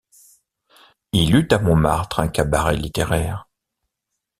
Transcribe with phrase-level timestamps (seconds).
[1.11, 3.47] Il eut à Montmartre un cabaret littéraire.